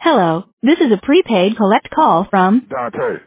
[0.00, 3.22] Hello, this is a prepaid collect call from Dante.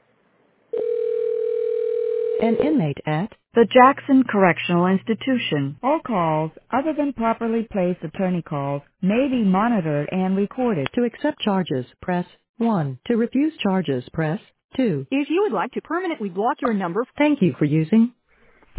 [2.42, 5.78] An inmate at the Jackson Correctional Institution.
[5.83, 10.88] All calls, other than properly placed attorney calls, may be monitored and recorded.
[10.96, 12.26] To accept charges, press
[12.58, 12.99] 1.
[13.08, 14.40] To refuse charges, press
[14.76, 15.08] 2.
[15.12, 18.14] If you would like to permanently block your number, Thank you for using.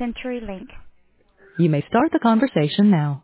[0.00, 0.66] CenturyLink.
[1.58, 3.22] You may start the conversation now.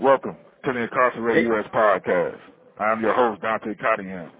[0.00, 0.34] Welcome
[0.64, 1.66] to the Incarcerated U.S.
[1.72, 2.38] podcast.
[2.78, 4.30] I'm your host, Dante Cottingham.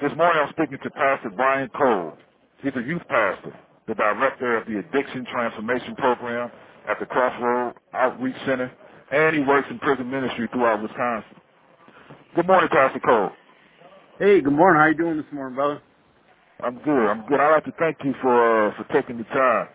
[0.00, 2.14] This morning I'm speaking to Pastor Brian Cole.
[2.62, 3.54] He's a youth pastor,
[3.86, 6.50] the director of the Addiction Transformation Program
[6.88, 8.72] at the Crossroad Outreach Center,
[9.12, 11.36] and he works in prison ministry throughout Wisconsin.
[12.36, 13.30] Good morning, Pastor Cole.
[14.18, 14.80] Hey, good morning.
[14.80, 15.82] How you doing this morning, brother?
[16.62, 17.06] I'm good.
[17.08, 17.40] I'm good.
[17.40, 19.68] I'd like to thank you for uh, for taking the time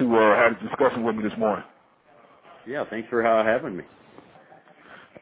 [0.00, 1.64] to uh, have a discussion with me this morning.
[2.66, 3.84] Yeah, thanks for uh, having me.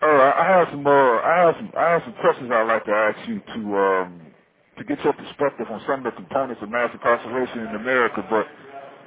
[0.03, 0.07] Uh,
[0.37, 0.93] I have some, uh,
[1.25, 4.21] I have some, I have some questions I'd like to ask you to, um,
[4.77, 8.21] to get your perspective on some of the components of mass incarceration in America.
[8.29, 8.45] But,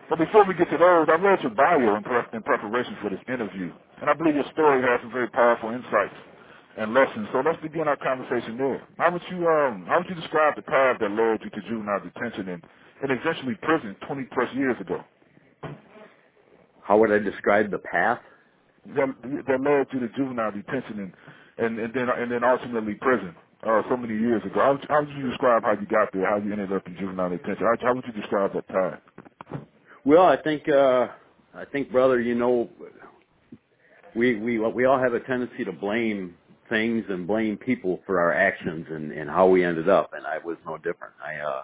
[0.10, 3.12] but before we get to those, I read your bio in, pre- in preparation for
[3.12, 3.70] this interview,
[4.02, 6.18] and I believe your story has some very powerful insights
[6.78, 7.30] and lessons.
[7.34, 8.82] So let's begin our conversation there.
[8.98, 12.02] How would you, um, how would you describe the path that led you to juvenile
[12.02, 12.64] detention and,
[13.06, 15.06] and eventually prison 20 plus years ago?
[16.84, 18.20] How would I describe the path?
[18.96, 19.08] That,
[19.48, 21.14] that led you to juvenile detention and,
[21.58, 23.36] and, and then and then ultimately prison
[23.68, 24.60] uh, so many years ago.
[24.62, 26.28] How, would- how would you describe how you got there?
[26.28, 27.66] How you ended up in juvenile detention?
[27.66, 29.00] How, how would you describe that time?
[30.06, 31.08] Well, I think, uh,
[31.56, 32.70] I think, brother, you know,
[34.16, 36.36] we we we all have a tendency to blame
[36.70, 40.38] things and blame people for our actions and and how we ended up, and I
[40.46, 41.14] was no different.
[41.26, 41.64] I, uh,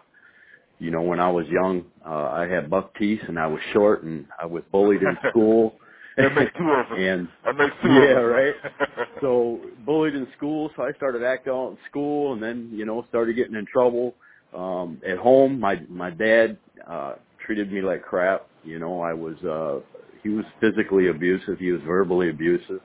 [0.79, 4.03] you know, when I was young, uh, I had buck teeth and I was short
[4.03, 5.75] and I was bullied in school.
[6.17, 6.97] That makes two of us.
[6.97, 8.53] and That makes two yeah, right.
[9.21, 13.05] so bullied in school, so I started acting out in school, and then you know
[13.09, 14.15] started getting in trouble.
[14.55, 17.13] Um, at home, my my dad uh,
[17.45, 18.47] treated me like crap.
[18.63, 19.79] You know, I was uh,
[20.23, 22.81] he was physically abusive, he was verbally abusive,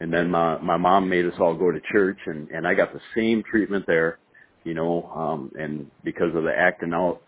[0.00, 2.92] and then my my mom made us all go to church, and and I got
[2.92, 4.18] the same treatment there.
[4.64, 7.20] You know, um, and because of the acting out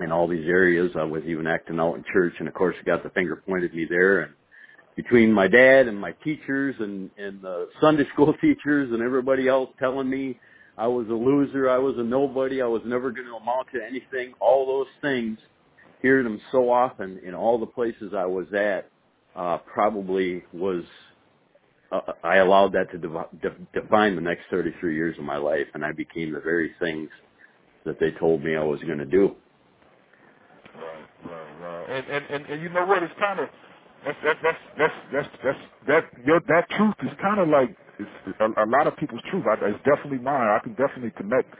[0.00, 3.02] in all these areas, I was even acting out in church, and of course, got
[3.02, 4.32] the finger pointed at me there, and
[4.96, 9.70] between my dad and my teachers and and the Sunday school teachers and everybody else
[9.78, 10.38] telling me
[10.78, 13.80] I was a loser, I was a nobody, I was never going to amount to
[13.82, 14.34] anything.
[14.40, 15.38] All those things,
[16.02, 18.90] hearing them so often in all the places I was at,
[19.34, 20.82] uh, probably was.
[21.92, 25.68] Uh, I allowed that to devi- de- define the next 33 years of my life,
[25.72, 27.08] and I became the very things
[27.84, 29.36] that they told me I was going to do.
[30.74, 31.90] Right, right, right.
[31.90, 33.02] And, and and and you know what?
[33.02, 33.48] It's kind of
[34.06, 38.38] that's that's that's that's that's that's that your that truth is kind of like it's
[38.40, 39.44] a, a lot of people's truth.
[39.50, 40.48] I, it's definitely mine.
[40.48, 41.50] I can definitely connect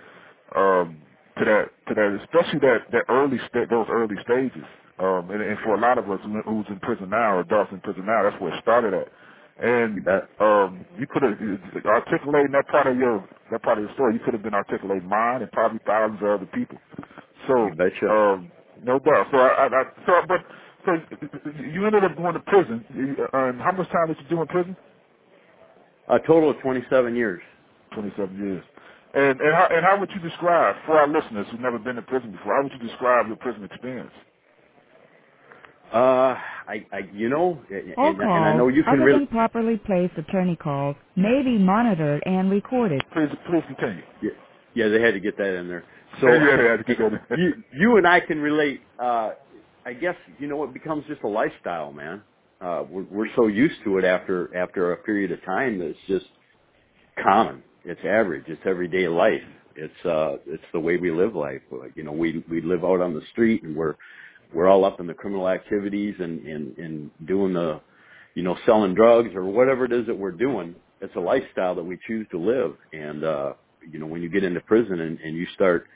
[0.57, 1.03] um,
[1.39, 4.65] to that to that, especially that that early sta- those early stages.
[5.01, 7.81] Um, and, and for a lot of us who's in prison now, or adults in
[7.83, 9.09] prison now, that's where it started at.
[9.61, 10.05] And You
[10.41, 11.39] um, you could have
[11.87, 14.15] articulating that part of your that part of your story.
[14.15, 16.79] You could have been articulating mine and probably thousands of other people.
[17.49, 17.71] So
[18.11, 18.53] um,
[18.83, 19.29] no doubt.
[19.33, 20.41] So I, I, I so but
[20.87, 20.93] so
[21.63, 22.85] you ended up going to prison.
[22.95, 24.77] You- And how much time did you do in prison?
[26.09, 27.43] A total of 27 years.
[27.93, 28.65] Twenty-seven years.
[29.15, 32.03] And and how and how would you describe for our listeners who've never been to
[32.03, 32.55] prison before?
[32.57, 34.13] How would you describe your prison experience?
[35.93, 36.35] Uh,
[36.69, 39.77] I, I, you know, and, All and I know you can other really, than properly
[39.79, 43.03] placed attorney calls, may be monitored and recorded.
[43.13, 44.03] Please please continue.
[44.21, 44.31] yeah,
[44.75, 45.85] yeah, they had to get that in there.
[46.21, 47.39] So Yeah, yeah, they had to get that in.
[47.41, 48.81] you, you and I can relate.
[48.99, 49.31] Uh,
[49.87, 52.23] I guess you know it becomes just a lifestyle, man.
[52.61, 55.99] Uh, we're, we're so used to it after after a period of time that it's
[56.09, 56.27] just
[57.23, 57.63] common.
[57.85, 58.45] It's average.
[58.49, 59.45] It's everyday life.
[59.77, 61.61] It's uh, it's the way we live life.
[61.95, 63.95] You know, we we live out on the street and we're
[64.53, 67.81] we're all up in the criminal activities and and and doing the
[68.35, 71.83] you know selling drugs or whatever it is that we're doing it's a lifestyle that
[71.85, 73.53] we choose to live and uh
[73.91, 75.87] you know when you get into prison and, and you start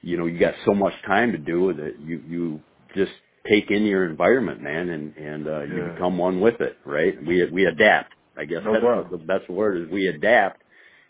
[0.00, 2.60] you know you got so much time to do that you you
[2.94, 3.12] just
[3.48, 5.92] take in your environment man and and uh you Yeah.
[5.94, 9.82] become one with it right we we adapt i guess No that's the best word
[9.82, 10.62] is we adapt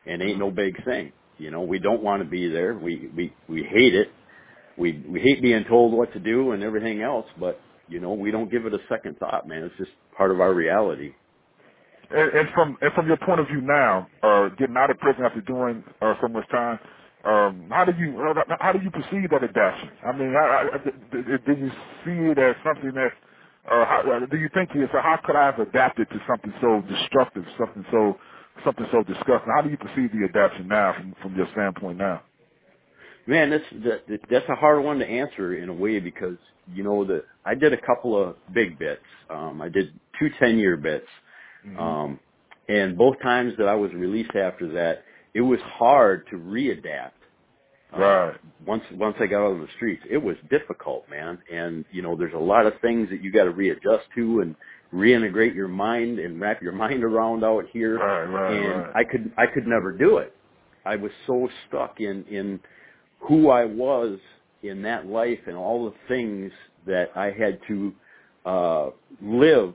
[0.06, 3.32] and ain't no big thing you know we don't want to be there we we
[3.48, 4.08] we hate it
[4.78, 8.30] we we hate being told what to do and everything else, but you know we
[8.30, 9.64] don't give it a second thought, man.
[9.64, 11.12] It's just part of our reality.
[12.10, 15.24] And, and from and from your point of view now, uh, getting out of prison
[15.24, 16.78] after doing uh, so much time,
[17.24, 18.16] um, how do you
[18.60, 19.90] how do you perceive that adaptation?
[20.04, 20.78] I mean, I, I,
[21.38, 21.70] do you
[22.04, 23.12] see it as something that,
[23.70, 26.82] uh, how, uh, do you think it's how could I have adapted to something so
[26.88, 28.18] destructive, something so
[28.64, 29.52] something so disgusting.
[29.54, 32.22] How do you perceive the adaptation now, from from your standpoint now?
[33.26, 36.36] Man, that's that, that's a hard one to answer in a way because
[36.74, 39.00] you know that I did a couple of big bits.
[39.30, 41.06] Um, I did two ten year bits,
[41.64, 41.78] mm-hmm.
[41.78, 42.20] um,
[42.68, 45.04] and both times that I was released after that,
[45.34, 47.12] it was hard to readapt.
[47.94, 48.36] Uh, right.
[48.66, 51.38] once once I got out on the streets, it was difficult, man.
[51.52, 54.54] And you know, there's a lot of things that you got to readjust to and
[54.94, 57.98] reintegrate your mind and wrap your mind around out here.
[57.98, 58.96] Right, right, and right.
[58.96, 60.34] I could I could never do it.
[60.84, 62.60] I was so stuck in in
[63.20, 64.18] who I was
[64.62, 66.50] in that life and all the things
[66.86, 67.92] that I had to
[68.46, 68.90] uh
[69.20, 69.74] live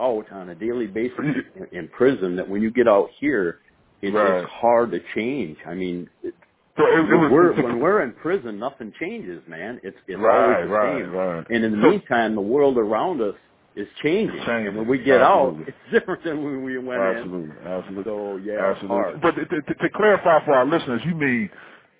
[0.00, 1.18] out on a daily basis
[1.56, 3.60] in, in prison that when you get out here
[4.02, 4.42] it's, Right.
[4.42, 5.58] it's hard to change.
[5.66, 6.34] I mean, it,
[6.76, 9.80] So it, it when was we're when we're in prison, nothing changes, man.
[9.82, 11.12] It's it's right, always the right, same.
[11.12, 11.46] right.
[11.50, 13.34] And in the So- meantime, the world around us
[13.76, 14.36] is changing.
[14.44, 15.62] Changing, And when we get absolutely.
[15.62, 17.98] out, it's different than when we went Absolutely, absolutely.
[17.98, 18.04] in.
[18.04, 18.96] So yeah, Absolutely.
[18.96, 19.20] hard.
[19.20, 21.50] But to, to, to clarify for our listeners, you mean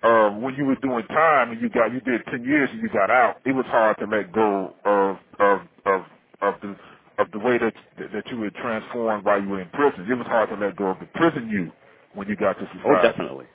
[0.03, 2.89] uh, when you were doing time and you got you did ten years and you
[2.91, 6.01] got out, it was hard to let go of of of
[6.43, 6.77] of the
[7.19, 7.75] of the way that
[8.15, 10.07] that you were transformed while you were in prison.
[10.09, 11.73] It was hard to let go of the prison you
[12.15, 12.85] when you got to society.
[12.87, 13.47] Oh, definitely,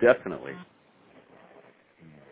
[0.00, 0.54] definitely.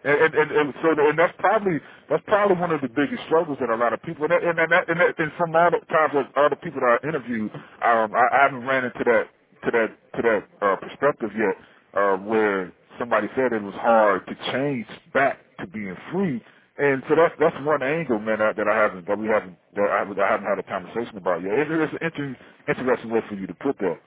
[0.05, 1.81] And, and, and, and so, and that's probably
[2.11, 4.59] that's probably one of the biggest struggles that a lot of people, and that, and,
[4.59, 7.51] that, and, that, and from all the times of other people that I interviewed,
[7.83, 9.27] um, I, I haven't ran into that
[9.65, 11.57] to that to that uh, perspective yet,
[12.01, 16.43] uh, where somebody said it was hard to change back to being free.
[16.79, 19.89] And so that's that's one angle, man, that, that I haven't that we haven't that
[19.91, 21.53] I, I haven't had a conversation about yet.
[21.59, 22.37] It, it's an interesting,
[22.69, 23.99] interesting way for you to put that.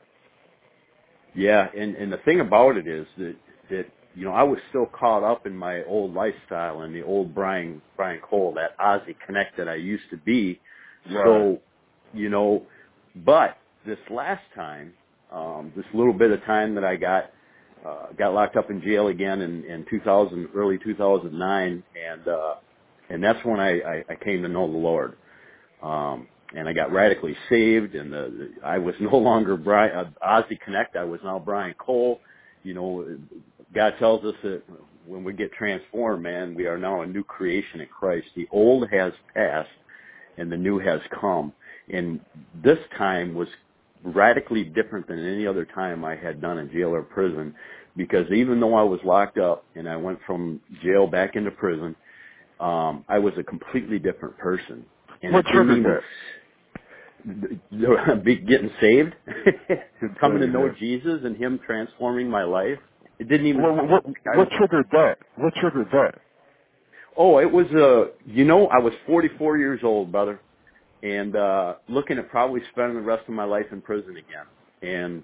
[1.36, 3.36] Yeah, and and the thing about it is that
[3.70, 3.86] that
[4.16, 7.82] you know I was still caught up in my old lifestyle and the old Brian
[7.96, 10.60] Brian Cole, that Ozzy Knecht that I used to be.
[11.26, 11.60] So,
[12.14, 12.64] you know,
[13.26, 14.94] but this last time,
[15.32, 17.32] um, this little bit of time that I got
[17.86, 22.56] uh, got locked up in jail again in, in 2000, early 2009, and uh,
[23.10, 25.16] and that's when I, I, I came to know the Lord.
[25.82, 30.10] Um, and I got radically saved, and the, the I was no longer Brian uh,
[30.26, 30.96] Ozzy Knecht.
[30.98, 32.20] I was now Brian Cole.
[32.64, 33.18] You know,
[33.74, 34.62] God tells us that
[35.06, 38.28] when we get transformed, man, we are now a new creation in Christ.
[38.36, 39.70] The old has passed,
[40.38, 41.54] and the new has come.
[41.90, 42.20] And
[42.64, 43.48] this time was
[44.04, 47.56] radically different than any other time I had done in jail or prison,
[47.96, 51.96] because even though I was locked up and I went from jail back into prison,
[52.60, 54.86] um, I was a completely different person.
[55.24, 56.04] And What triggered
[58.24, 59.14] be getting saved,
[60.20, 60.70] coming to know.
[60.80, 62.78] Jesus and Him transforming my life.
[63.20, 63.62] It didn't even.
[63.62, 64.06] What, what,
[64.38, 65.18] what triggered that?
[65.36, 66.22] What triggered that?
[67.18, 70.40] Oh, it was uh you know, I was 44 years old, brother,
[71.02, 74.46] and uh looking at probably spending the rest of my life in prison again.
[74.84, 75.24] And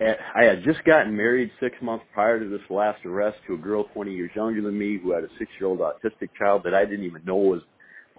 [0.00, 3.58] at, I had just gotten married six months prior to this last arrest to a
[3.58, 7.04] girl 20 years younger than me who had a six-year-old autistic child that I didn't
[7.04, 7.62] even know was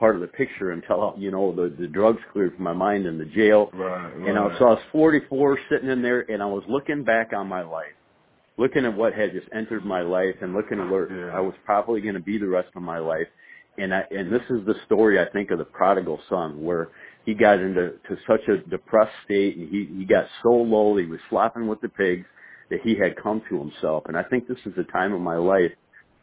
[0.04, 3.18] part of the picture until you know the the drugs cleared from my mind in
[3.18, 3.70] the jail.
[3.74, 4.28] Right, right.
[4.28, 7.32] And I was, so I was 44 sitting in there and I was looking back
[7.34, 7.96] on my life,
[8.58, 11.38] looking at what had just entered my life and looking at where Yeah.
[11.38, 13.28] I was probably going to be the rest of my life.
[13.78, 16.90] And I, and this is the story I think of the prodigal son where
[17.26, 21.06] he got into to such a depressed state and he, he got so low, he
[21.06, 22.26] was flopping with the pigs
[22.72, 24.04] that he had come to himself.
[24.08, 25.72] And I think this is the time of my life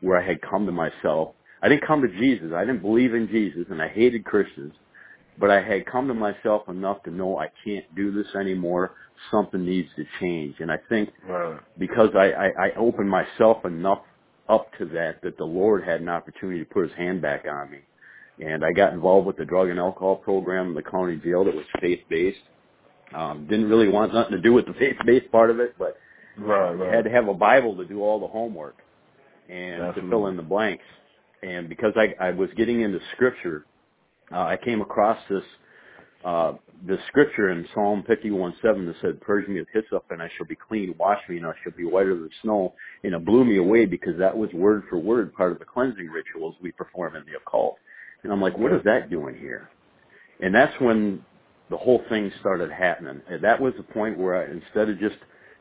[0.03, 1.31] where I had come to myself.
[1.63, 2.53] I didn't come to Jesus.
[2.55, 4.75] I didn't believe in Jesus and I hated Christians
[5.41, 8.93] but I had come to myself enough to know I can't do this anymore.
[9.31, 10.57] Something needs to change.
[10.61, 11.09] And I think
[11.79, 14.01] because I, I, I opened myself enough
[14.49, 17.71] up to that, that the Lord had an opportunity to put his hand back on
[17.71, 17.79] me.
[18.45, 21.55] And I got involved with the drug and alcohol program in the county jail that
[21.55, 22.39] was faith-based.
[23.15, 25.97] Um, didn't really want nothing to do with the faith-based part of it, but
[26.39, 26.95] Right, right.
[26.95, 28.77] had to have a Bible to do all the homework
[29.49, 30.85] and to fill in the blanks.
[31.43, 33.65] And because I, I was getting into scripture,
[34.33, 35.45] uh, I came across this
[36.25, 36.53] uh,
[36.87, 40.57] this scripture in Psalm 51:7 that said, "Purge me with hyssop, and I shall be
[40.57, 40.95] clean.
[40.99, 44.19] Wash me, and I shall be whiter than snow." And it blew me away because
[44.19, 47.77] that was word for word part of the cleansing rituals we perform in the occult.
[48.23, 49.71] And I'm like, "What is that doing here?"
[50.41, 51.25] And that's when
[51.71, 53.23] the whole thing started happening.
[53.29, 55.17] And that was the point where I, instead of just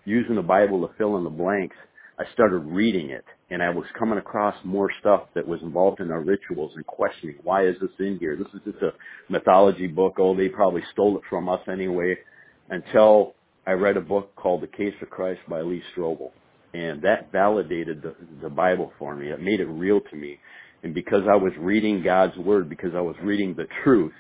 [0.06, 1.76] using the Bible to fill in the blanks,
[2.20, 6.12] I started reading it and I was coming across more stuff that was involved in
[6.12, 8.36] our rituals and questioning why is this in here?
[8.36, 8.92] This is just a
[9.30, 10.16] mythology book.
[10.20, 12.18] Oh, they probably stole it from us anyway.
[12.70, 13.34] Until
[13.66, 16.32] I read a book called The Case for Christ by Lee Strobel.
[16.74, 19.30] And that validated the, the Bible for me.
[19.30, 20.40] It made it real to me.
[20.84, 24.14] And because I was reading God's Word, because I was reading the truth,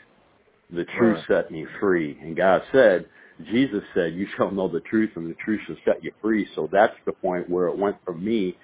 [0.71, 1.43] the truth Right.
[1.43, 2.17] set me free.
[2.21, 3.05] And God said
[3.45, 6.47] Jesus said, you shall know the truth and the truth shall set you free.
[6.55, 8.57] So that's the point where it went from me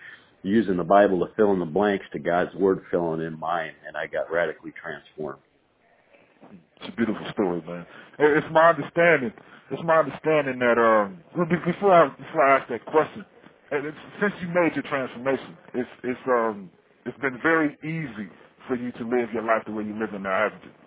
[0.43, 3.95] using the Bible to fill in the blanks to God's word filling in mine and
[3.97, 5.39] I got radically transformed.
[6.77, 7.85] It's a beautiful story, man.
[8.19, 9.33] It's my understanding.
[9.71, 11.17] It's my understanding that um,
[11.49, 13.25] before I before I ask that question,
[13.71, 16.69] since you made your transformation, it's it's um
[17.05, 18.29] it's been very easy
[18.67, 20.84] for you to live your life the way you live it now, haven't you?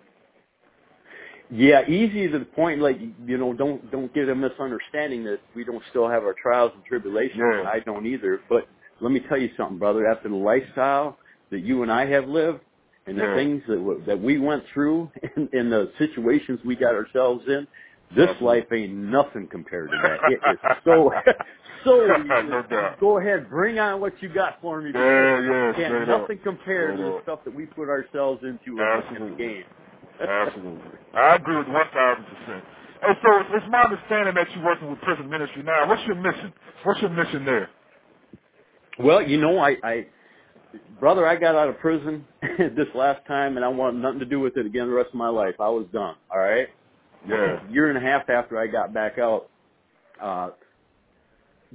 [1.51, 5.63] Yeah, easy to the point, like you know, don't don't get a misunderstanding that we
[5.63, 7.39] don't still have our trials and tribulations.
[7.39, 7.63] Yeah.
[7.67, 8.39] I don't either.
[8.47, 8.67] But
[9.01, 10.05] let me tell you something, brother.
[10.05, 11.17] After the lifestyle
[11.49, 12.59] that you and I have lived,
[13.07, 16.93] and the things that w- that we went through, and, and the situations we got
[16.93, 17.67] ourselves in,
[18.15, 20.19] this life ain't nothing compared to that.
[20.29, 21.11] It is so
[21.83, 22.05] so.
[22.27, 22.99] No doubt.
[22.99, 24.91] Go ahead, bring on what you got for me.
[24.93, 26.21] Yeah, yeah, Can't up.
[26.21, 28.79] nothing compare to the stuff that we put ourselves into
[29.15, 29.63] in the game.
[30.21, 30.99] Absolutely.
[31.13, 32.63] I agree with one thousand percent.
[33.01, 35.87] And so it's, it's my understanding that you're working with prison ministry now.
[35.87, 36.53] What's your mission?
[36.83, 37.69] What's your mission there?
[38.99, 40.05] Well, you know, I, I,
[40.99, 42.25] brother, I got out of prison
[42.57, 45.15] this last time, and I want nothing to do with it again the rest of
[45.15, 45.55] my life.
[45.59, 46.15] I was done.
[46.29, 46.67] All right.
[47.27, 47.65] Yeah.
[47.65, 49.49] A year and a half after I got back out,
[50.21, 50.49] uh,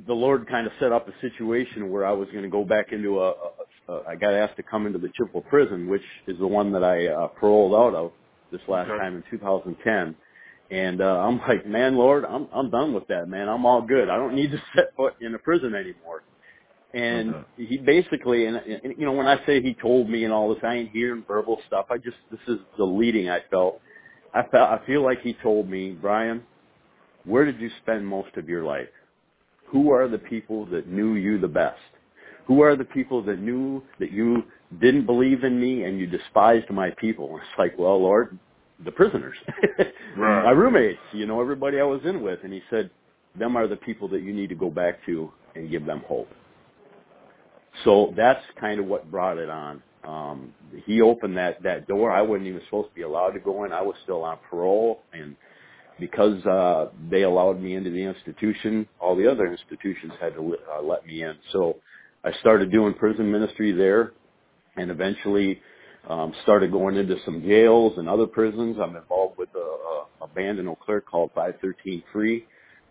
[0.07, 2.93] the Lord kind of set up a situation where I was going to go back
[2.93, 4.03] into a, a, a.
[4.11, 7.07] I got asked to come into the Chippewa prison, which is the one that I
[7.07, 8.13] uh, paroled out of
[8.58, 8.99] this last Okay.
[8.99, 10.16] time in 2010.
[10.70, 13.49] And uh, I'm like, man, Lord, I'm I'm done with that, man.
[13.49, 14.08] I'm all good.
[14.11, 16.25] I don't need to set foot in a prison anymore.
[16.94, 17.44] And Okay.
[17.56, 20.62] he basically, and, and you know, when I say he told me and all this,
[20.64, 21.87] I ain't hearing verbal stuff.
[21.90, 23.80] I just, this is the leading I felt.
[24.34, 26.42] I felt, I feel like he told me, Brian,
[27.25, 28.88] where did you spend most of your life?
[29.68, 31.78] Who are the people that knew you the best?
[32.47, 34.45] Who are the people that knew that you
[34.81, 37.29] didn't believe in me and you despised my people?
[37.31, 38.39] And it's like, well, Lord,
[38.85, 39.37] the prisoners,
[40.17, 40.45] Right.
[40.45, 42.41] my roommates, you know, everybody I was in with.
[42.45, 42.91] And he said,
[43.39, 46.29] them are the people that you need to go back to and give them hope.
[47.85, 49.83] So that's kind of what brought it on.
[50.05, 50.53] Um,
[50.85, 52.11] he opened that, that door.
[52.13, 53.73] I wasn't even supposed to be allowed to go in.
[53.73, 55.35] I was still on parole and
[55.99, 60.59] because, uh, they allowed me into the institution, all the other institutions had to let,
[60.77, 61.35] uh, let me in.
[61.53, 61.77] So
[62.25, 64.12] I started doing prison ministry there
[64.76, 65.61] and eventually,
[66.09, 68.76] um, started going into some jails and other prisons.
[68.83, 72.45] I'm involved with a, a, a band in Eau Claire called 513 Free.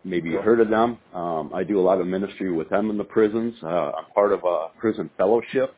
[0.04, 0.98] Maybe you heard of them.
[1.14, 3.54] Um, I do a lot of ministry with them in the prisons.
[3.64, 5.74] Uh, I'm part of a prison fellowship.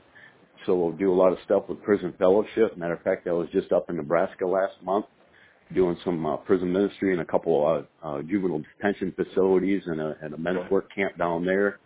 [0.65, 2.75] So we'll do a lot of stuff with prison fellowship.
[2.75, 5.05] Matter of fact, I was just up in Nebraska last month
[5.73, 10.15] doing some uh, prison ministry in a couple of uh, juvenile detention facilities and a,
[10.21, 11.79] and a men's work camp down there.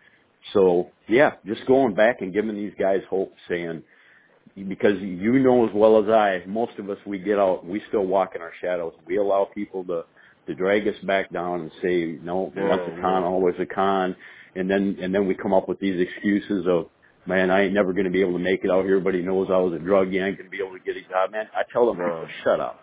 [0.54, 3.84] So yeah, just going back and giving these guys hope, saying
[4.68, 8.06] because you know as well as I, most of us we get out, we still
[8.06, 8.94] walk in our shadows.
[9.06, 10.04] We allow people to
[10.48, 13.28] to drag us back down and say, no, Yeah, once a con, yeah.
[13.28, 14.16] always a con,
[14.56, 16.88] and then and then we come up with these excuses of,
[17.28, 18.96] man, I ain't never going to be able to make it out here.
[18.98, 21.32] Everybody knows I was a drug yank and be able to get a job.
[21.32, 22.00] Man, I tell them,
[22.44, 22.80] shut up.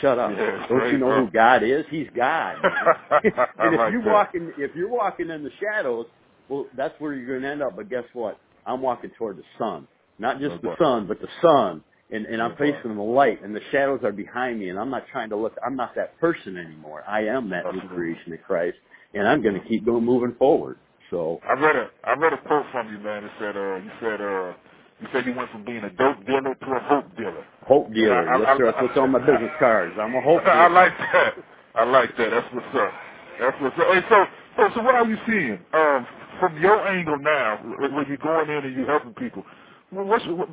[0.00, 0.30] Shut up.
[0.30, 1.26] Yeah, Don't you know up.
[1.26, 1.84] who God is?
[1.90, 2.56] He's God,
[3.24, 4.12] and if like you're that.
[4.12, 6.06] walking if you're walking in the shadows,
[6.50, 7.76] well, that's where you're going to end up.
[7.76, 8.38] But guess what?
[8.66, 9.88] I'm walking toward the sun,
[10.18, 13.62] not just the sun, but the sun, and and I'm facing the light, and the
[13.72, 15.54] shadows are behind me, and I'm not trying to look.
[15.66, 17.04] I'm not that person anymore.
[17.08, 18.76] I am that new creation of Christ,
[19.14, 20.78] and I'm going to keep going moving forward.
[21.10, 23.24] So I read a I read a quote from you, man.
[23.24, 24.52] It said uh you said uh
[25.00, 27.44] you said you went from being a dope dealer to a hope dealer.
[27.66, 28.64] hope dealer, I- I- yes I- sir.
[28.66, 29.94] That's what's on my business cards.
[30.00, 31.34] I'm a hope I like that.
[31.74, 32.30] I like that.
[32.30, 32.92] That's what's up.
[33.40, 33.86] That's what's up.
[33.90, 34.24] Hey, so
[34.56, 36.06] so so what are you seeing um
[36.40, 39.44] from your angle now when you're going in and you're helping people?
[39.90, 40.50] What's what,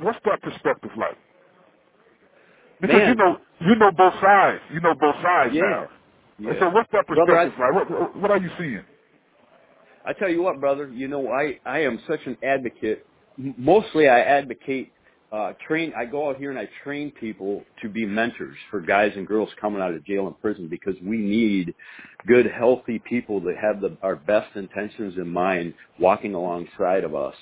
[0.00, 1.16] what's that perspective like?
[2.80, 3.08] Because Man.
[3.08, 4.60] you know you know both sides.
[4.72, 5.62] You know both sides Yeah.
[5.62, 5.88] now.
[6.38, 6.52] Yeah.
[6.60, 7.90] So what's that Brother, I- perspective like?
[7.90, 8.82] What, what are you seeing?
[10.06, 13.06] I tell you what, brother, you know, I, I am such an advocate.
[13.38, 14.92] Mostly I advocate,
[15.32, 19.12] uh, train, I go out here and I train people to be mentors for guys
[19.16, 21.74] and girls coming out of jail and prison because we need
[22.26, 27.34] good, healthy people that have the, our best intentions in mind walking alongside of us.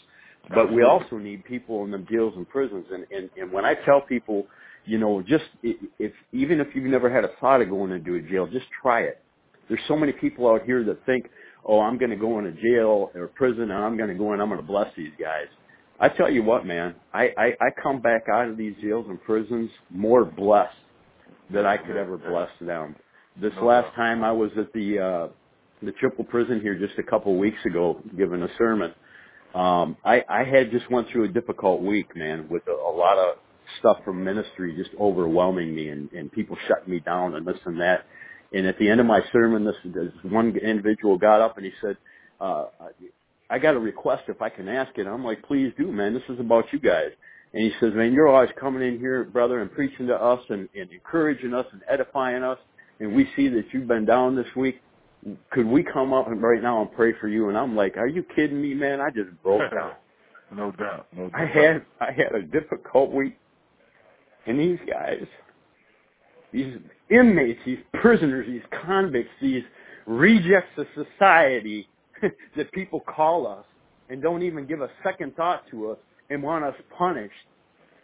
[0.55, 2.87] But we also need people in the jails and prisons.
[2.93, 4.47] And, and, and when I tell people,
[4.87, 8.15] you know, just i- if, even if you've never had a thought of going into
[8.15, 9.21] a jail, just try it.
[9.69, 11.29] There's so many people out here that think,
[11.65, 14.41] oh, I'm going to go into jail or prison and I'm going to go in,
[14.41, 15.47] I'm going to bless these guys.
[16.01, 19.23] I tell you what, man, I, I, I come back out of these jails and
[19.23, 20.75] prisons more blessed
[21.53, 22.97] than I could ever bless them.
[23.41, 25.29] This last time I was at the, uh,
[25.83, 28.95] the triple prison here just a couple weeks ago giving a sermon.
[29.55, 33.19] Um, I, I had just went through a difficult week, man, with a, a lot
[33.19, 33.37] of
[33.79, 37.79] stuff from ministry just overwhelming me and, and people shutting me down and this and
[37.81, 38.07] that.
[38.53, 41.73] And at the end of my sermon, this, this one individual got up and he
[41.83, 41.97] said,
[42.41, 42.67] uh,
[43.51, 45.07] I got a request if I can ask it.
[45.07, 46.15] I'm like, please do, man.
[46.15, 47.11] This is about you guys.
[47.53, 50.69] And he says, man, you're always coming in here, brother, and preaching to us and,
[50.75, 52.59] and encouraging us and edifying us.
[53.01, 54.81] And we see that you've been down this week.
[55.51, 57.49] Could we come up right now and pray for you?
[57.49, 59.01] And I'm like, are you kidding me, man?
[59.01, 59.93] I just broke down.
[60.55, 61.09] no doubt.
[61.15, 61.41] No doubt.
[61.41, 63.37] I had I had a difficult week,
[64.47, 65.27] and these guys,
[66.53, 66.77] these
[67.11, 69.65] inmates, these prisoners, these convicts, these
[70.07, 71.89] rejects of society
[72.57, 73.65] that people call us
[74.09, 75.99] and don't even give a second thought to us
[76.31, 77.35] and want us punished,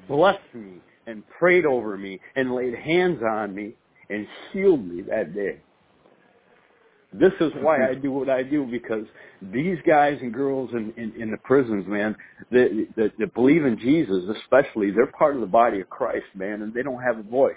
[0.09, 0.75] blessed me
[1.07, 3.75] and prayed over me and laid hands on me
[4.11, 5.59] and healed me that day.
[7.13, 9.05] This is why I do what I do because
[9.41, 12.15] these guys and girls in, in, in the prisons, man,
[12.51, 16.63] that, that, that believe in Jesus, especially, they're part of the body of Christ, man,
[16.63, 17.55] and they don't have a voice.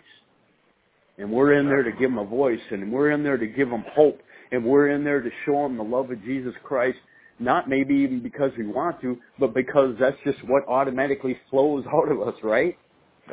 [1.18, 3.70] And we're in there to give them a voice, and we're in there to give
[3.70, 6.98] them hope, and we're in there to show them the love of Jesus Christ,
[7.39, 12.12] not maybe even because we want to, but because that's just what automatically flows out
[12.12, 12.77] of us, right?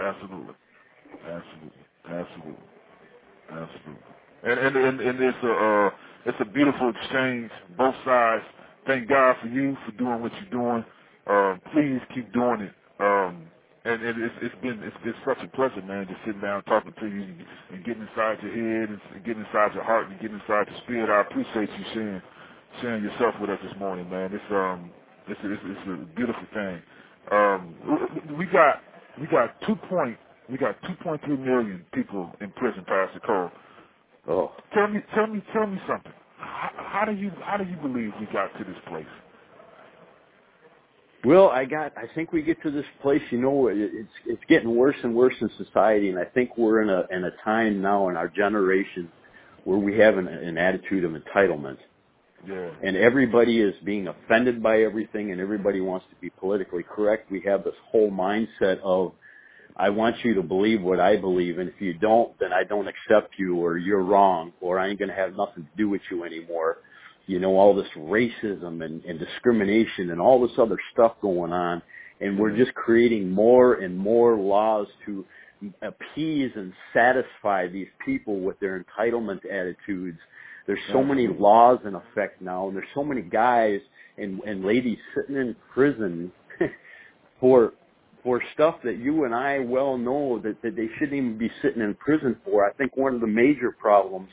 [0.00, 0.54] Absolutely.
[1.26, 1.70] Absolutely.
[2.08, 2.64] Absolutely.
[3.50, 4.02] Absolutely.
[4.44, 5.90] And and and, and it's a uh,
[6.26, 8.44] it's a beautiful exchange, both sides.
[8.86, 10.84] Thank God for you for doing what you're doing.
[11.26, 12.72] Uh, please keep doing it.
[13.00, 13.46] Um,
[13.86, 16.94] and, and it's, it's been it's been such a pleasure, man, just sitting down talking
[17.00, 20.20] to you and, and getting inside your head and, and getting inside your heart and
[20.20, 21.10] getting inside your spirit.
[21.10, 22.22] I appreciate you sharing
[22.82, 24.32] sharing yourself with us this morning, man.
[24.34, 24.90] It's um
[25.28, 26.82] it's it's, it's a beautiful thing.
[27.32, 27.76] Um,
[28.38, 28.82] we got
[29.20, 30.18] we got two point
[30.50, 33.50] we got two point three million people in prison, Pastor Cole.
[34.28, 36.12] Oh, Tell me, tell me, tell me something.
[36.38, 39.06] How, how do you, how do you believe we got to this place?
[41.26, 41.92] Well, I got.
[41.98, 43.20] I think we get to this place.
[43.32, 46.82] You know, it, it's it's getting worse and worse in society, and I think we're
[46.82, 49.10] in a in a time now in our generation
[49.64, 51.78] where we have an, an attitude of entitlement,
[52.48, 52.70] Yeah.
[52.80, 57.28] and everybody is being offended by everything, and everybody wants to be politically correct.
[57.28, 59.12] We have this whole mindset of
[59.76, 62.86] I want you to believe what I believe, and if you don't, then I don't
[62.86, 66.22] accept you, or you're wrong, or I ain't to have nothing to do with you
[66.22, 66.78] anymore.
[67.26, 71.82] You know, all this racism and, and discrimination and all this other stuff going on,
[72.20, 72.62] and we're mm-hmm.
[72.62, 75.24] just creating more and more laws to
[75.82, 80.18] appease and satisfy these people with their entitlement attitudes.
[80.66, 83.80] There's so many laws in effect now, and there's so many guys
[84.18, 86.32] and, and ladies sitting in prison
[87.40, 87.72] for
[88.22, 91.80] for stuff that you and I well know that, that they shouldn't even be sitting
[91.80, 92.68] in prison for.
[92.68, 94.30] I think one of the major problems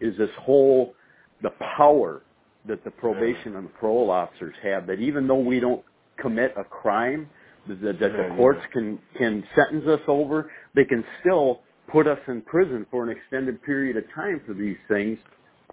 [0.00, 0.94] is this whole
[1.42, 2.22] the power
[2.66, 4.86] that the probation and parole officers have.
[4.86, 5.82] That even though we don't
[6.20, 7.28] commit a crime,
[7.68, 12.42] that, that the courts can can sentence us over, they can still put us in
[12.42, 15.18] prison for an extended period of time for these things.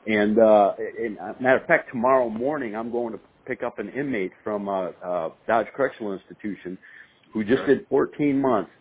[0.08, 3.90] And, uh, and uh, matter of fact, tomorrow morning I'm going to pick up an
[3.90, 6.78] inmate from uh, uh, Dodge Correctional Institution
[7.34, 8.72] who just did 14 months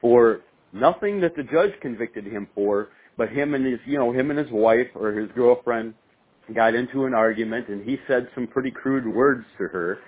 [0.00, 0.40] for
[0.72, 4.38] nothing that the judge convicted him for, but him and his, you know, him and
[4.38, 5.94] his wife or his girlfriend
[6.54, 9.98] got into an argument and he said some pretty crude words to her.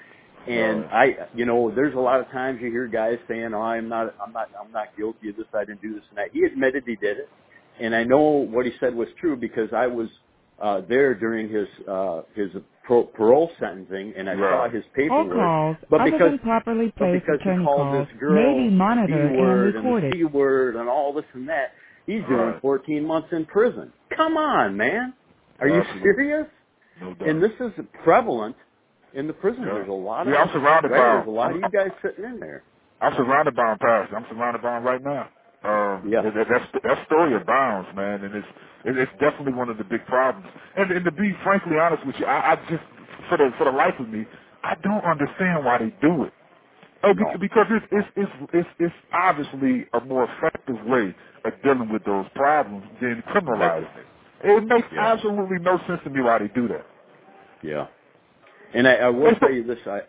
[0.46, 3.88] And I, you know, there's a lot of times you hear guys saying, "Oh, I'm
[3.88, 5.46] not, I'm not, I'm not guilty of this.
[5.54, 7.30] I didn't do this and that." He admitted he did it,
[7.80, 10.08] and I know what he said was true because I was
[10.60, 12.50] uh there during his uh his
[12.84, 14.74] pro- parole sentencing, and I saw Right.
[14.74, 15.32] his All paperwork.
[15.32, 18.34] calls But other because than properly but placed because he attorney called calls this girl
[18.34, 20.12] may be the monitored and word and, the recorded.
[20.12, 21.72] C word and all this and that,
[22.04, 22.60] he's doing Right.
[22.60, 23.94] 14 months in prison.
[24.14, 25.14] Come on, man.
[25.64, 26.02] Are you Absolutely.
[26.02, 26.48] serious?
[27.00, 27.28] No doubt.
[27.28, 27.72] And this is
[28.04, 28.56] prevalent
[29.14, 29.66] in the prison.
[29.66, 29.72] Yeah.
[29.74, 31.24] There's a lot Yeah, of I'm surrounded by right, them.
[31.24, 32.64] there's a lot of you guys sitting in there.
[33.00, 34.16] I'm surrounded by them, Pastor.
[34.16, 35.28] I'm surrounded by them right now.
[35.64, 36.22] Um, Yeah.
[36.22, 38.48] that, that's, that story abounds, man, and it's
[38.86, 40.46] it- it's definitely one of the big problems.
[40.76, 42.84] And, and to be frankly honest with you, I, I just
[43.28, 44.24] for the for the life of me,
[44.62, 46.34] I don't understand why they do it.
[47.04, 47.26] Oh, No.
[47.40, 52.26] because it's it's it's it's, it's obviously a more effective way of dealing with those
[52.36, 54.06] problems than criminalizing it.
[54.44, 55.12] It makes Yeah.
[55.12, 56.86] absolutely no sense to me why they do that.
[57.62, 57.86] Yeah.
[58.74, 60.00] And I, I will tell you this, I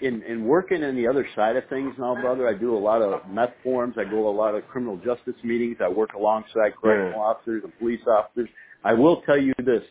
[0.00, 3.00] in in working in the other side of things now, brother, I do a lot
[3.00, 6.72] of meth forums, I go to a lot of criminal justice meetings, I work alongside
[6.80, 8.48] correctional officers and police officers.
[8.82, 9.82] I will tell you this.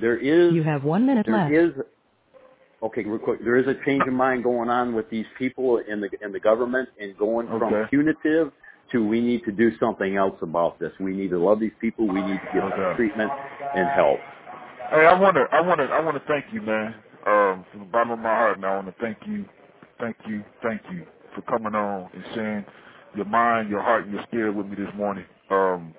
[0.00, 1.50] There is You have one minute left.
[1.50, 1.72] there is
[2.82, 3.42] okay, real quick.
[3.42, 6.40] There is a change of mind going on with these people in the in the
[6.40, 8.52] government and going from punitive
[8.92, 10.92] to we need to do something else about this.
[11.00, 12.06] We need to love these people.
[12.06, 13.30] We need to give them treatment
[13.74, 14.18] and help.
[14.90, 16.94] Hey, I want to, I want to, I want to thank you, man.
[17.26, 19.44] Um, from the bottom of my heart, man, I want to thank you,
[20.00, 22.64] thank you, thank you for coming on and sharing
[23.14, 25.24] your mind, your heart, and your spirit with me this morning.
[25.50, 25.94] Um,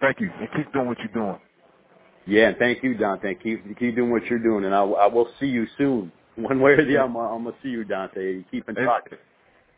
[0.00, 1.38] thank you, and keep doing what you're doing.
[2.26, 3.34] Yeah, and thank you, Dante.
[3.36, 6.12] Keep keep doing what you're doing, and I, I will see you soon.
[6.36, 8.42] One way or the other, I'm, I'm gonna see you, Dante.
[8.50, 9.12] Keep in touch.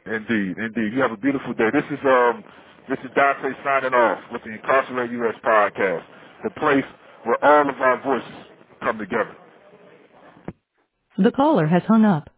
[0.06, 0.92] Indeed, indeed.
[0.92, 1.68] You have a beautiful day.
[1.72, 2.42] This is um,
[2.88, 6.02] this is Dante signing off with the Incarcerate US podcast,
[6.44, 6.84] the place
[7.24, 8.46] where all of our voices
[8.82, 9.36] come together.
[11.18, 12.30] The caller has hung up.